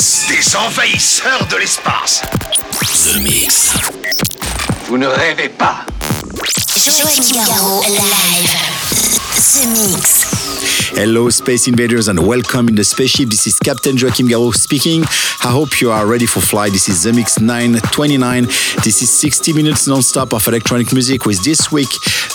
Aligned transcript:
Mix. 0.00 0.28
Des 0.28 0.56
envahisseurs 0.56 1.46
de 1.50 1.56
l'espace. 1.56 2.22
The 3.04 3.18
Mix. 3.18 3.68
Vous 4.86 4.96
ne 4.96 5.06
rêvez 5.06 5.50
pas. 5.50 5.84
Joachim 6.74 7.34
Garraud, 7.34 7.82
live. 7.82 8.56
The 9.52 9.66
Mix. 9.66 10.24
Hello, 10.96 11.28
Space 11.28 11.68
Invaders, 11.68 12.08
and 12.08 12.18
welcome 12.18 12.68
in 12.68 12.76
the 12.76 12.84
spaceship. 12.84 13.28
This 13.28 13.46
is 13.46 13.58
Captain 13.58 13.94
Joachim 13.94 14.26
Garraud 14.26 14.54
speaking. 14.54 15.02
I 15.44 15.50
hope 15.50 15.82
you 15.82 15.90
are 15.90 16.06
ready 16.06 16.26
for 16.26 16.40
flight. 16.40 16.72
This 16.72 16.88
is 16.88 17.02
The 17.02 17.12
Mix 17.12 17.38
929. 17.38 18.46
This 18.82 19.02
is 19.02 19.10
60 19.10 19.52
minutes 19.52 19.86
non-stop 19.86 20.32
of 20.32 20.48
electronic 20.48 20.94
music 20.94 21.26
with 21.26 21.44
this 21.44 21.70
week 21.70 21.90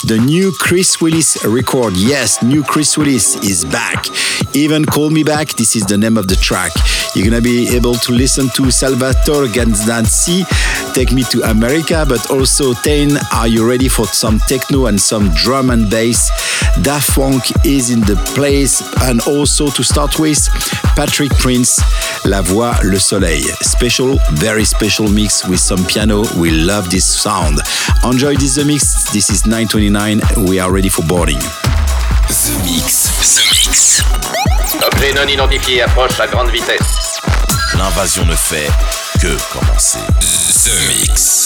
the 0.06 0.20
new 0.20 0.52
Chris 0.52 1.02
Willis 1.02 1.44
record. 1.46 1.98
Yes, 1.98 2.44
new 2.44 2.64
Chris 2.64 2.96
Willis 2.96 3.38
is 3.38 3.66
back. 3.66 4.06
Even 4.54 4.86
Call 4.86 5.10
Me 5.10 5.24
Back, 5.24 5.50
this 5.54 5.76
is 5.76 5.84
the 5.88 5.98
name 5.98 6.16
of 6.16 6.28
the 6.28 6.36
track. 6.36 6.72
You're 7.16 7.30
gonna 7.30 7.42
be 7.42 7.74
able 7.74 7.94
to 7.94 8.12
listen 8.12 8.50
to 8.56 8.70
Salvatore 8.70 9.48
Ganacci, 9.48 10.44
Take 10.94 11.14
Me 11.14 11.24
to 11.32 11.50
America, 11.50 12.06
but 12.08 12.30
also 12.30 12.74
Tain, 12.74 13.18
Are 13.34 13.48
You 13.48 13.66
Ready 13.68 13.88
for 13.88 14.06
some 14.06 14.38
techno 14.40 14.88
and 14.88 15.00
some 15.00 15.30
drum 15.34 15.70
and 15.70 15.90
bass? 15.90 16.30
Daft 16.82 17.16
Punk 17.16 17.42
is 17.66 17.90
in 17.90 18.02
the 18.02 18.18
place, 18.36 18.84
and 19.04 19.22
also 19.22 19.70
to 19.70 19.84
start 19.84 20.20
with, 20.20 20.46
Patrick 20.98 21.32
Prins, 21.40 21.80
La 22.26 22.42
Voix, 22.42 22.76
Le 22.84 23.00
Soleil. 23.00 23.46
Special, 23.62 24.18
very 24.34 24.66
special 24.66 25.08
mix 25.08 25.48
with 25.48 25.62
some 25.62 25.86
piano. 25.86 26.26
We 26.38 26.52
love 26.52 26.90
this 26.90 27.06
sound. 27.06 27.60
Enjoy 28.04 28.36
this 28.36 28.58
mix. 28.66 29.10
This 29.14 29.30
is 29.30 29.46
929. 29.46 30.22
We 30.48 30.60
are 30.60 30.72
ready 30.72 30.90
for 30.90 31.04
boarding. 31.04 31.40
The 32.28 32.62
Mix. 32.66 33.08
The 33.36 33.44
Mix. 33.52 34.04
Objet 34.86 35.14
non 35.14 35.28
identifié 35.30 35.84
approche 35.84 36.20
à 36.20 36.28
grande 36.28 36.50
vitesse. 36.50 37.05
L'invasion 37.78 38.26
ne 38.26 38.36
fait 38.36 38.70
que 39.20 39.38
commencer. 39.54 40.00
The 40.64 40.88
Mix. 40.88 41.46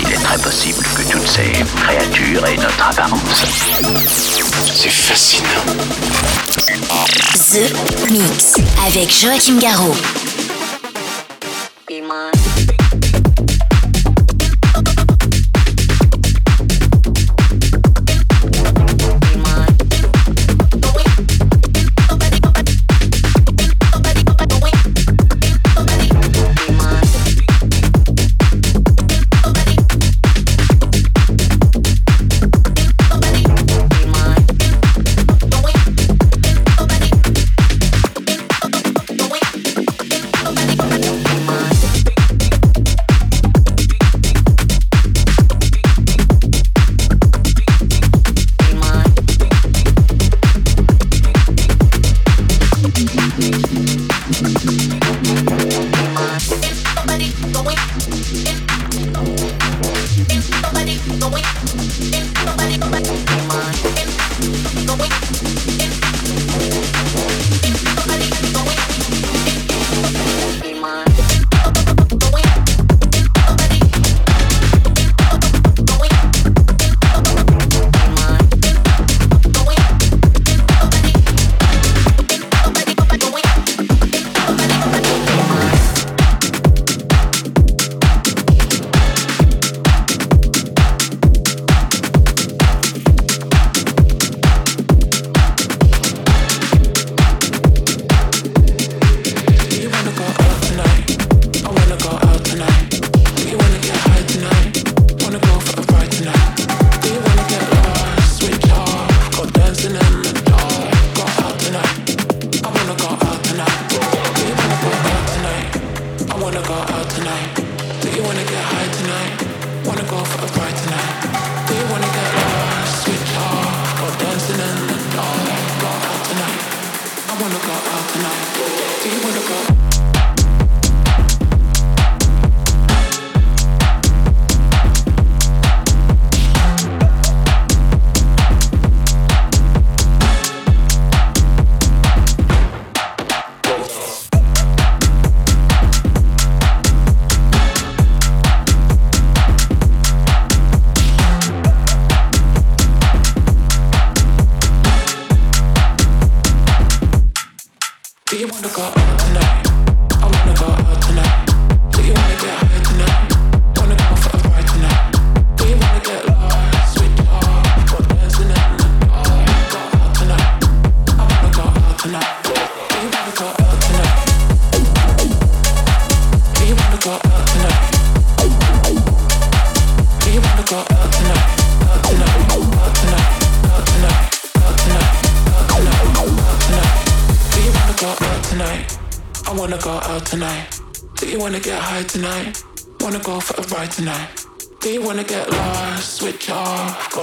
Il 0.00 0.12
est 0.12 0.16
très 0.16 0.38
possible 0.38 0.84
que 0.96 1.02
toutes 1.10 1.26
ces 1.26 1.52
créatures 1.76 2.46
aient 2.46 2.56
notre 2.56 2.88
apparence. 2.88 3.44
C'est 4.74 4.90
fascinant. 4.90 5.48
The 7.52 8.10
Mix 8.10 8.54
avec 8.86 9.10
Joachim 9.10 9.58
Garraud. 9.58 9.94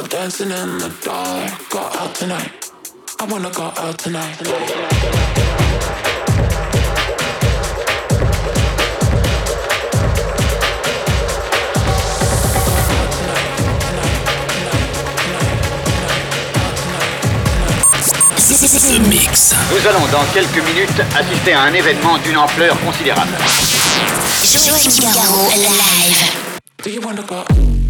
Dancing 0.10 0.52
in 0.52 0.78
the 0.80 0.94
dark. 1.02 1.70
Go 1.70 1.80
out 1.80 2.16
tonight. 2.16 2.72
I 3.20 3.26
wanna 3.26 3.52
go 3.52 3.72
out 3.78 3.98
tonight. 3.98 4.89
Nous 19.72 19.88
allons 19.88 20.08
dans 20.12 20.26
quelques 20.34 20.66
minutes 20.66 21.00
assister 21.16 21.54
à 21.54 21.62
un 21.62 21.74
événement 21.74 22.18
d'une 22.24 22.38
ampleur 22.38 22.80
considérable. 22.82 23.38
Joachim 24.42 25.12
Garraud 25.14 25.52
live. 25.56 26.32
Do 26.84 26.90
you 26.90 27.02
wanna 27.02 27.22
go? 27.22 27.44
Do 27.54 27.60
you 27.60 27.62
wanna 27.62 27.84
go? 27.84 27.89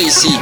Ici. 0.00 0.38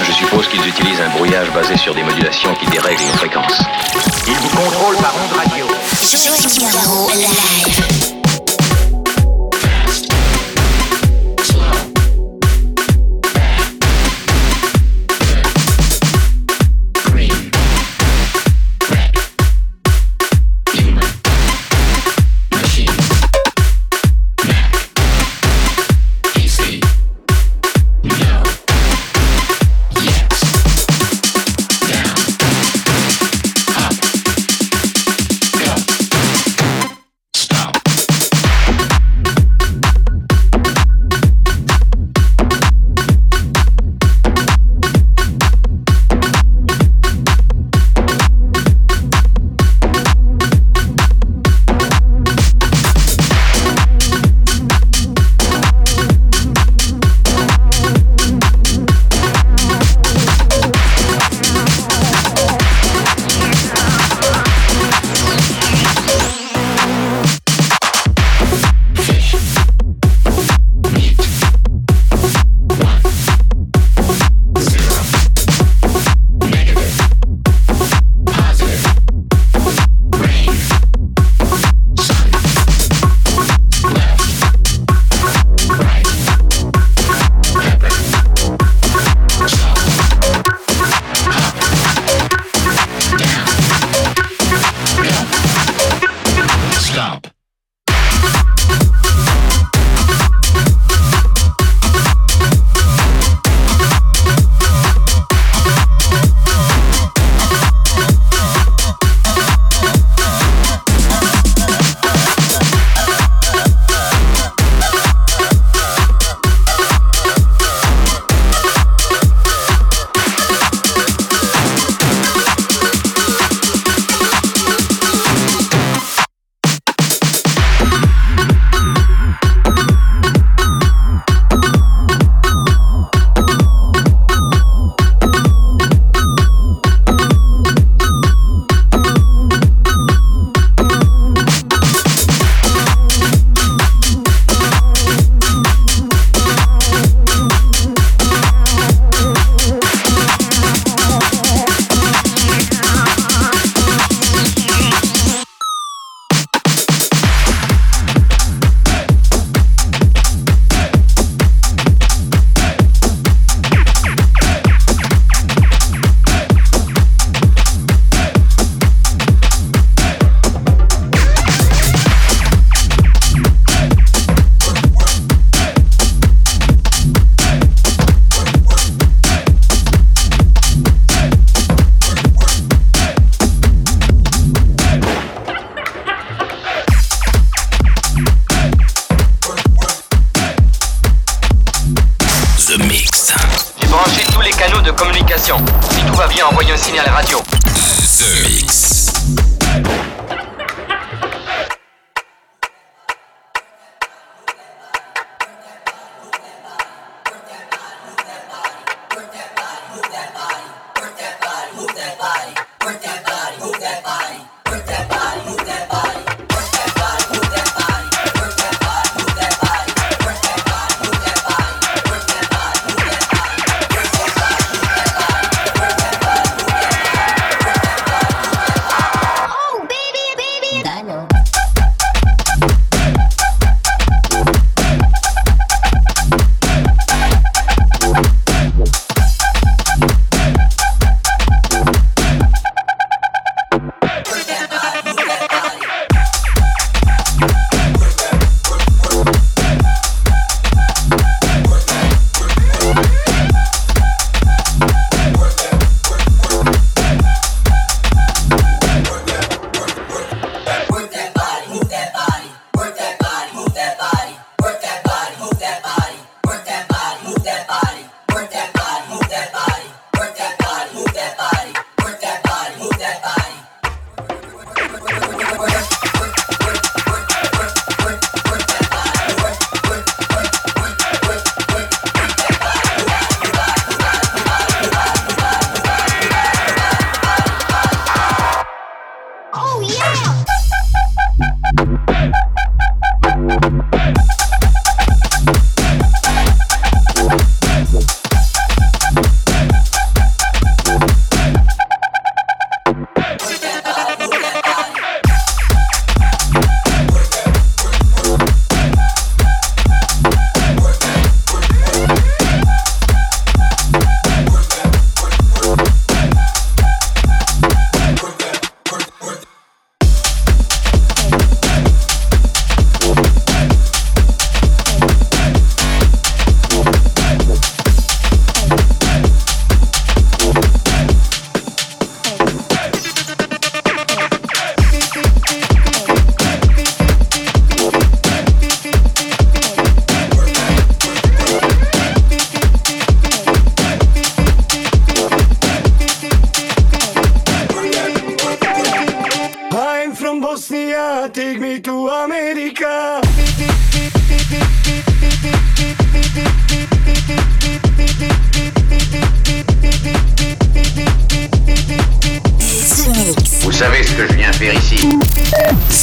Je 0.00 0.12
suppose 0.12 0.46
qu'ils 0.48 0.66
utilisent 0.66 1.00
un 1.00 1.10
brouillage 1.10 1.50
basé 1.52 1.76
sur 1.76 1.94
des 1.94 2.02
modulations 2.02 2.54
qui 2.54 2.66
dérèglent 2.66 3.02
nos 3.02 3.14
fréquences. 3.14 3.60
Ils 4.26 4.34
vous 4.34 4.48
contrôlent 4.50 4.96
par 4.96 5.14
onde 5.16 5.32
radio. 5.32 5.66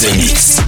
The 0.02 0.16
Mix. 0.16 0.61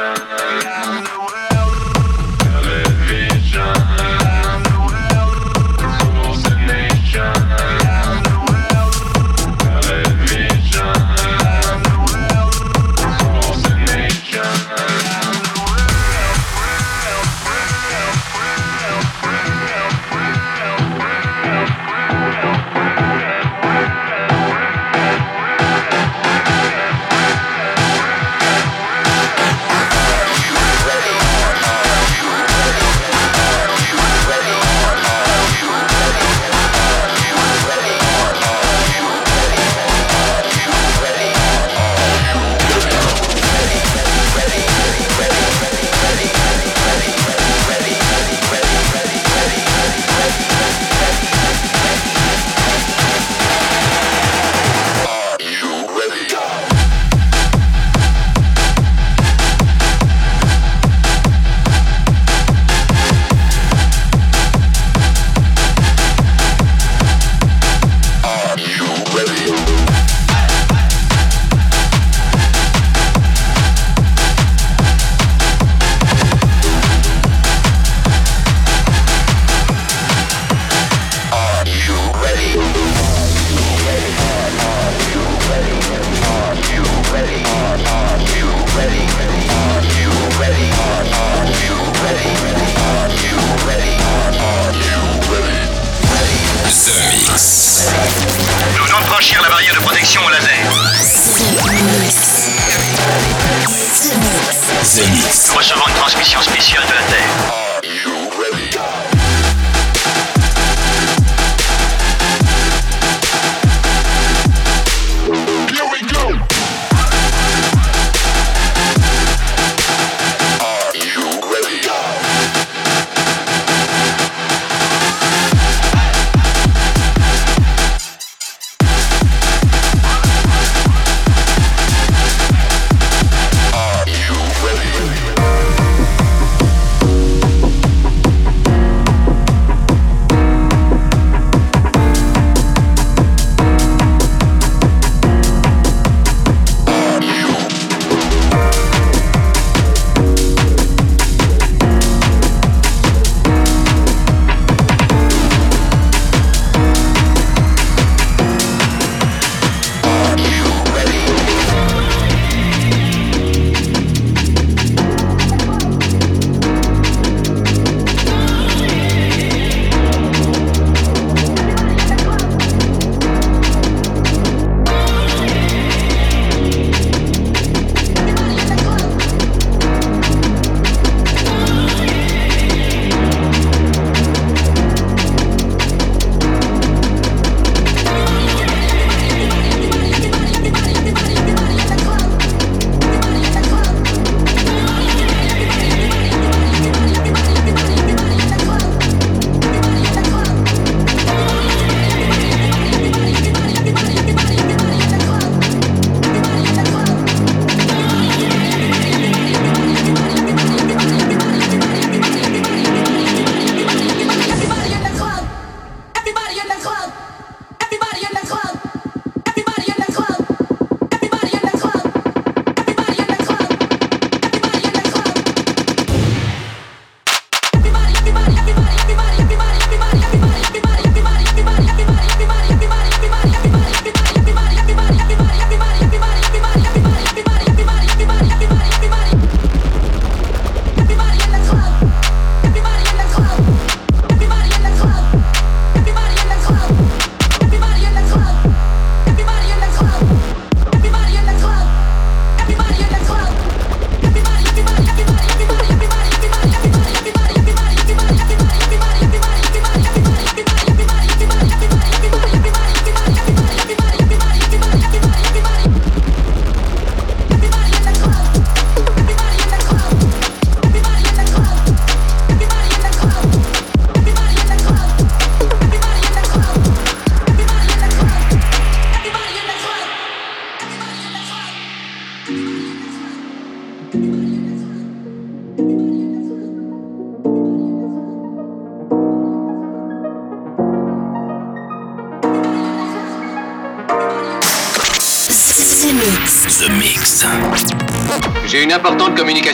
Yeah. 0.00 0.79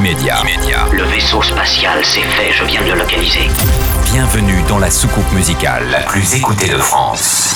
Immédiat. 0.00 0.40
immédiat. 0.40 0.86
Le 0.92 1.02
vaisseau 1.04 1.42
spatial, 1.42 2.00
c'est 2.02 2.22
fait, 2.22 2.52
je 2.52 2.64
viens 2.64 2.80
de 2.82 2.92
le 2.92 3.00
localiser. 3.00 3.50
Bienvenue 4.10 4.62
dans 4.66 4.78
la 4.78 4.90
soucoupe 4.90 5.30
musicale 5.32 5.88
la 5.90 6.00
plus 6.00 6.36
écoutée 6.36 6.70
de 6.70 6.78
France. 6.78 7.54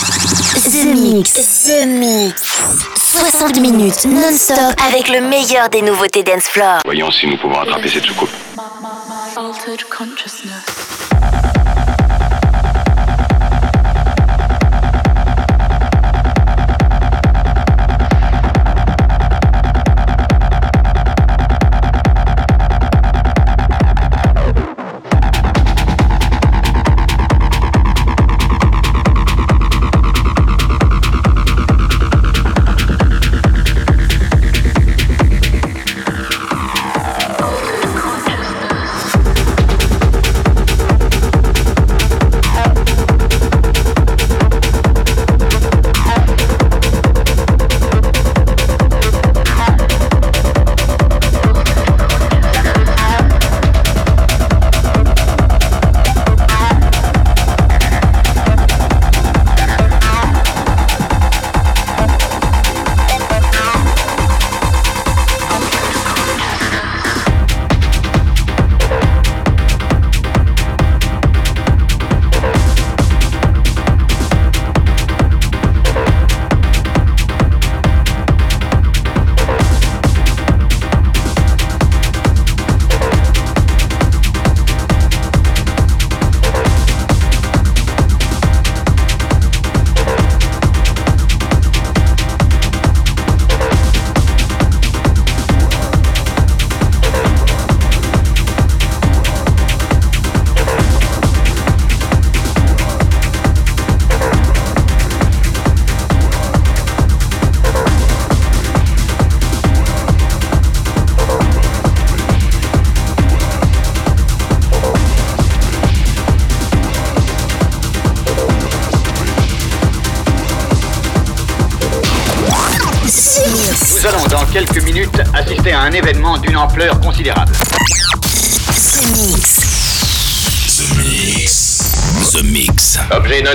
The 0.64 0.84
Mix. 0.84 1.32
The 1.32 1.86
Mix. 1.86 2.42
60 2.96 3.60
minutes 3.60 4.04
non-stop 4.04 4.58
avec 4.86 5.08
le 5.08 5.22
meilleur 5.22 5.70
des 5.70 5.80
nouveautés 5.80 6.22
dance 6.22 6.44
floor. 6.44 6.80
Voyons 6.84 7.10
si 7.10 7.26
nous 7.26 7.38
pouvons 7.38 7.60
attraper 7.60 7.88
cette 7.88 8.04
soucoupe. 8.04 8.28
Altered 9.36 9.84
consciousness. 9.88 10.73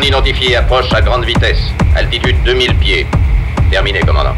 Identifié 0.04 0.56
approche 0.56 0.91
à 0.93 1.02
grande 1.02 1.26
vitesse. 1.26 1.74
Altitude 1.95 2.36
2000 2.43 2.76
pieds. 2.76 3.08
Terminé, 3.72 4.00
commandant. 4.02 4.36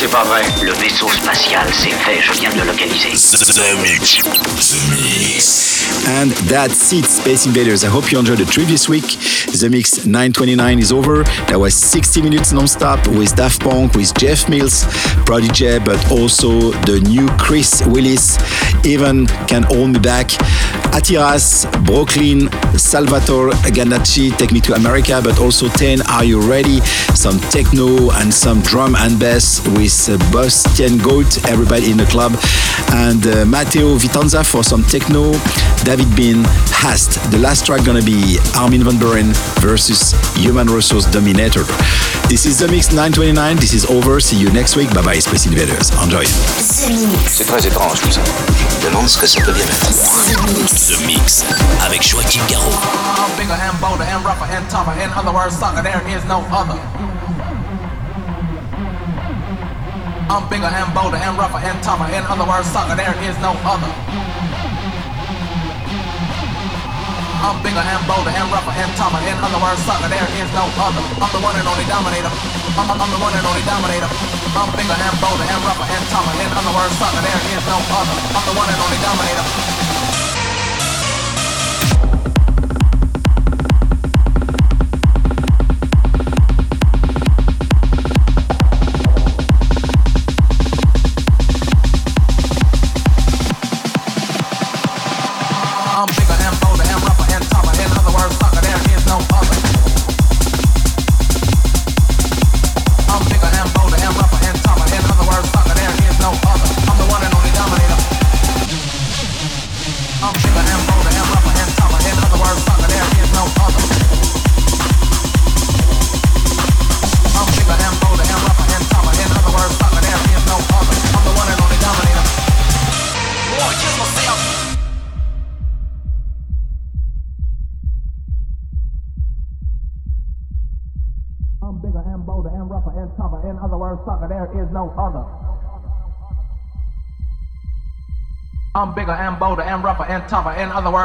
C'est 0.00 0.08
pas 0.08 0.24
vrai. 0.24 0.40
Le 0.62 0.72
vaisseau 0.72 1.10
spatial, 1.10 1.66
c'est 1.74 1.90
fait, 1.90 2.22
je 2.22 2.32
viens 2.40 2.48
de 2.48 2.60
le 2.60 2.68
localiser. 2.68 3.10
The 3.10 3.76
Mix. 3.82 4.22
The 4.22 4.88
Mix. 4.96 5.70
And 6.06 6.30
that's 6.48 6.90
it, 6.92 7.04
Space 7.04 7.44
Invaders. 7.44 7.84
I 7.84 7.88
hope 7.88 8.10
you 8.10 8.18
enjoyed 8.18 8.38
the 8.38 8.50
trip 8.50 8.66
this 8.66 8.88
week. 8.88 9.18
The 9.52 9.68
Mix 9.68 10.06
929 10.06 10.78
is 10.78 10.90
over. 10.90 11.24
That 11.48 11.60
was 11.60 11.74
60 11.74 12.22
minutes 12.22 12.50
non-stop 12.50 13.06
with 13.08 13.36
Daft 13.36 13.60
Punk, 13.60 13.94
with 13.94 14.14
Jeff 14.16 14.48
Mills, 14.48 14.86
Prodigy, 15.26 15.78
but 15.80 15.98
also 16.10 16.70
the 16.86 17.00
new 17.06 17.28
Chris 17.36 17.82
Willis, 17.84 18.36
Heaven 18.82 19.26
Can 19.48 19.64
Hold 19.64 19.90
Me 19.90 19.98
Back. 19.98 20.30
Hatiras, 20.92 21.66
Brooklin, 21.86 22.50
Salvatore 22.78 23.52
Ganacci, 23.70 24.36
Take 24.36 24.52
Me 24.52 24.60
to 24.60 24.74
America, 24.74 25.20
but 25.22 25.38
also 25.40 25.68
10, 25.68 26.02
Are 26.08 26.24
You 26.24 26.40
Ready? 26.40 26.80
Some 27.14 27.38
techno 27.50 28.10
and 28.12 28.32
some 28.32 28.60
drum 28.62 28.94
and 28.96 29.18
bass 29.18 29.60
with 29.68 29.92
bastiengoat, 30.32 31.48
everybody 31.48 31.90
in 31.90 31.96
the 31.96 32.06
club, 32.06 32.32
and 32.92 33.24
uh, 33.26 33.44
Matteo 33.44 33.96
Vitanza 33.96 34.44
for 34.44 34.64
some 34.64 34.82
techno, 34.84 35.32
David 35.84 36.14
Bean, 36.16 36.44
Hast. 36.72 37.20
The 37.30 37.38
last 37.38 37.66
track 37.66 37.84
gonna 37.84 38.02
be 38.02 38.38
Armin 38.56 38.82
van 38.84 38.98
Buuren 38.98 39.32
versus 39.60 40.12
Human 40.36 40.66
Resource 40.66 41.06
Dominator. 41.06 41.64
This 42.30 42.46
is 42.46 42.60
The 42.60 42.68
Mix 42.68 42.94
929, 42.94 43.56
this 43.56 43.74
is 43.74 43.84
over, 43.90 44.20
see 44.20 44.38
you 44.38 44.52
next 44.52 44.76
week, 44.76 44.86
bye 44.94 45.02
bye 45.02 45.18
Space 45.18 45.48
Invaders, 45.48 45.90
enjoy. 45.98 46.24
C'est 47.26 47.44
très 47.44 47.66
étrange 47.66 48.00
tout 48.00 48.12
ça. 48.12 48.20
Je 48.22 48.86
me 48.86 48.90
demande 48.92 49.08
ce 49.08 49.18
que 49.18 49.26
ça 49.26 49.40
peut 49.40 49.50
bien 49.50 49.64
être. 49.64 49.90
The 49.90 51.06
Mix 51.08 51.44
avec 51.84 52.06
Joachim 52.06 52.40
Garraud. 52.48 52.70
I'm 52.70 53.36
bigger 53.36 53.58
and 53.58 53.74
bolder 53.80 54.04
and 54.04 54.24
rougher 54.24 54.46
and 54.46 54.62
tougher. 54.70 54.94
In 55.02 55.10
other 55.10 55.34
words, 55.34 55.58
sucker, 55.58 55.82
there 55.82 56.00
is 56.06 56.22
no 56.28 56.44
other. 56.54 56.78
I'm 60.30 60.48
bigger 60.48 60.70
and 60.70 60.94
bolder 60.94 61.16
and 61.16 61.36
rougher 61.36 61.58
and 61.58 61.82
tougher. 61.82 62.06
In 62.14 62.22
other 62.30 62.46
words, 62.46 62.70
sucker, 62.70 62.94
there 62.94 63.16
is 63.26 63.36
no 63.42 63.58
other. 63.66 63.90
I'm 67.40 67.56
bigger 67.64 67.80
and 67.80 68.04
bolder 68.04 68.28
and 68.28 68.52
rougher 68.52 68.74
and 68.76 68.92
tougher. 69.00 69.16
In 69.24 69.32
other 69.40 69.56
words, 69.64 69.80
sucker, 69.88 70.12
there 70.12 70.28
is 70.36 70.48
no 70.52 70.68
other. 70.76 71.00
I'm 71.24 71.32
the 71.32 71.40
one 71.40 71.56
and 71.56 71.64
only 71.64 71.88
dominator. 71.88 72.28
I'm, 72.76 72.84
I'm 72.84 73.08
the 73.08 73.16
one 73.16 73.32
and 73.32 73.46
only 73.48 73.64
dominator. 73.64 74.12
I'm 74.52 74.68
bigger 74.76 74.92
and 74.92 75.16
bolder 75.24 75.48
and 75.48 75.60
rougher 75.64 75.88
and 75.88 76.04
tougher. 76.12 76.36
In 76.36 76.50
other 76.52 76.74
words, 76.76 76.92
sucker, 77.00 77.24
there 77.24 77.40
is 77.56 77.64
no 77.64 77.80
other. 77.96 78.16
I'm 78.36 78.44
the 78.44 78.56
one 78.60 78.68
and 78.68 78.80
only 78.84 79.00
dominator. 79.00 79.46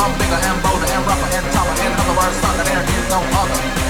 I'm 0.00 0.16
bigger 0.16 0.32
and 0.32 0.62
bolder 0.62 0.86
and 0.86 1.06
rougher 1.06 1.36
and 1.36 1.46
tougher. 1.52 1.76
In 1.84 1.92
other 1.92 2.16
words, 2.16 2.36
sucker, 2.40 2.64
there 2.64 2.82
is 2.88 3.10
no 3.10 3.20
other. 3.20 3.89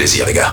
Plaisir, 0.00 0.24
les 0.24 0.32
gars. 0.32 0.48